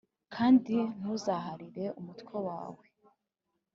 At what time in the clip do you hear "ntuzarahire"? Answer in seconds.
0.99-1.85